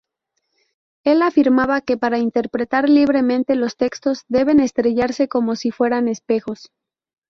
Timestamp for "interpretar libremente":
2.17-3.53